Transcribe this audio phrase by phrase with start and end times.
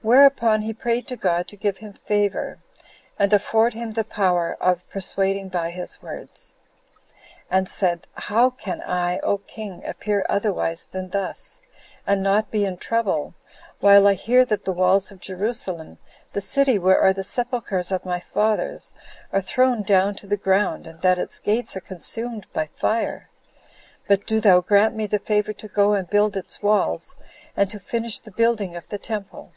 [0.00, 2.58] Whereupon he prayed to God to give him favor,
[3.18, 6.54] and afford him the power of persuading by his words,
[7.50, 11.60] and said, "How can I, O king, appear otherwise than thus,
[12.06, 13.34] and not be in trouble,
[13.80, 15.98] while I hear that the walls of Jerusalem,
[16.32, 18.94] the city where are the sepulchers of my fathers,
[19.32, 23.28] are thrown down to the ground, and that its gates are consumed by fire?
[24.06, 27.00] But do thou grant me the favor to go and build its wall,
[27.56, 29.50] and to finish the building of the temple."